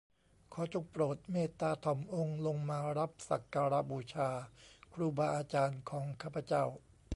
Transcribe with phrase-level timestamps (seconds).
[0.53, 4.29] ขอจงโปรดเมตตาถ่อมองค์ลงมารับสักการะบูชา
[4.93, 6.63] ครูบาอาจารย์ของข้าพเจ้า